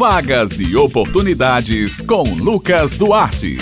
[0.00, 3.58] Vagas e oportunidades com Lucas Duarte.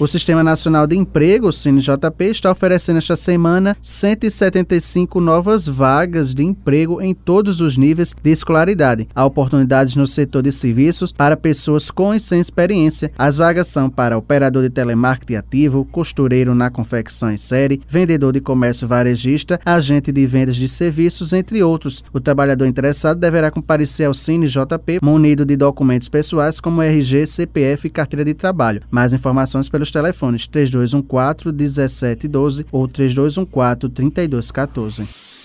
[0.00, 6.42] O Sistema Nacional de Emprego, o CineJP, está oferecendo esta semana 175 novas vagas de
[6.42, 9.06] emprego em todos os níveis de escolaridade.
[9.14, 13.12] Há oportunidades no setor de serviços para pessoas com e sem experiência.
[13.18, 18.40] As vagas são para operador de telemarketing ativo, costureiro na confecção em série, vendedor de
[18.40, 22.02] comércio varejista, agente de vendas de serviços, entre outros.
[22.10, 27.90] O trabalhador interessado deverá comparecer ao CineJP munido de documentos pessoais como RG, CPF e
[27.90, 28.80] carteira de trabalho.
[28.90, 35.39] Mais informações pelos telefones 3214 1712 ou 3214 3214.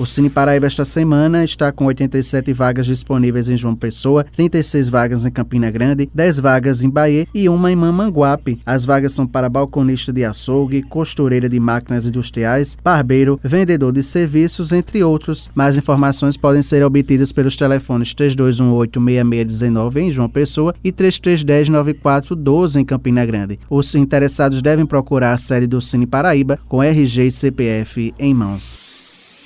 [0.00, 5.26] O Cine Paraíba esta semana está com 87 vagas disponíveis em João Pessoa, 36 vagas
[5.26, 8.62] em Campina Grande, 10 vagas em Bahia e uma em Mamanguape.
[8.64, 14.72] As vagas são para balconista de açougue, costureira de máquinas industriais, barbeiro, vendedor de serviços,
[14.72, 15.50] entre outros.
[15.54, 23.26] Mais informações podem ser obtidas pelos telefones 3218-6619 em João Pessoa e 3310-9412 em Campina
[23.26, 23.60] Grande.
[23.68, 28.89] Os interessados devem procurar a sede do Cine Paraíba com RG e CPF em mãos.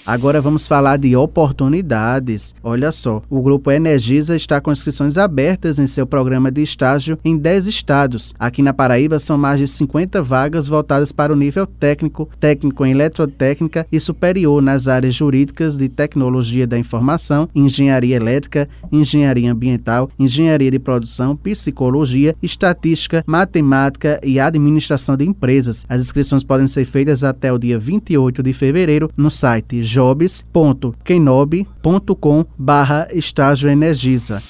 [0.06, 2.55] Agora vamos falar de oportunidades.
[2.62, 7.39] Olha só, o grupo Energisa está com inscrições abertas em seu programa de estágio em
[7.39, 8.34] 10 estados.
[8.39, 12.90] Aqui na Paraíba são mais de 50 vagas voltadas para o nível técnico, técnico em
[12.90, 20.70] eletrotécnica e superior nas áreas jurídicas de tecnologia da informação, engenharia elétrica, engenharia ambiental, engenharia
[20.70, 25.86] de produção, psicologia, estatística, matemática e administração de empresas.
[25.89, 33.06] As inscrições podem ser feitas até o dia 28 de fevereiro no site jobs.kenob.com barra
[33.12, 34.42] estágio energisa.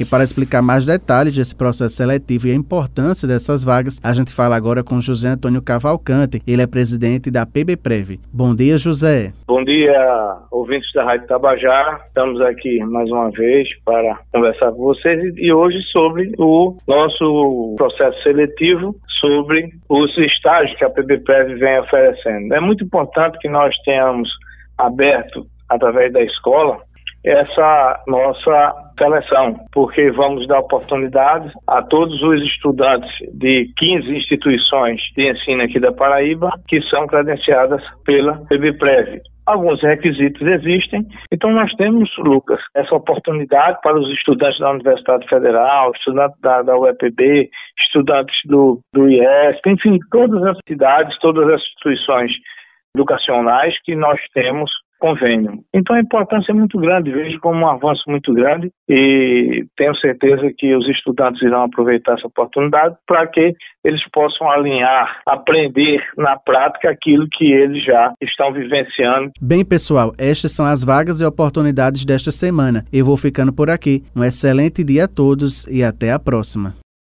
[0.00, 4.32] E para explicar mais detalhes desse processo seletivo e a importância dessas vagas, a gente
[4.32, 6.42] fala agora com José Antônio Cavalcante.
[6.46, 8.18] Ele é presidente da PBPrev.
[8.32, 9.32] Bom dia, José.
[9.46, 12.00] Bom dia, ouvintes da Rádio Tabajá.
[12.08, 18.22] Estamos aqui mais uma vez para conversar com vocês e hoje sobre o nosso processo
[18.22, 22.54] seletivo, sobre os estágios que a PBPrev vem oferecendo.
[22.54, 24.28] É muito importante que nós tenhamos
[24.78, 26.78] aberto através da escola
[27.24, 35.30] essa nossa seleção, porque vamos dar oportunidade a todos os estudantes de 15 instituições de
[35.30, 39.20] ensino aqui da Paraíba que são credenciadas pela PBPrev.
[39.44, 45.90] Alguns requisitos existem, então nós temos, Lucas, essa oportunidade para os estudantes da Universidade Federal,
[45.96, 52.30] estudantes da, da UEPB, estudantes do, do IESP, enfim, todas as cidades, todas as instituições
[52.94, 54.70] educacionais que nós temos
[55.02, 55.58] convênio.
[55.74, 60.48] Então a importância é muito grande, vejo como um avanço muito grande e tenho certeza
[60.56, 63.52] que os estudantes irão aproveitar essa oportunidade para que
[63.84, 69.32] eles possam alinhar, aprender na prática aquilo que eles já estão vivenciando.
[69.40, 72.84] Bem, pessoal, estas são as vagas e oportunidades desta semana.
[72.92, 74.04] Eu vou ficando por aqui.
[74.14, 76.81] Um excelente dia a todos e até a próxima.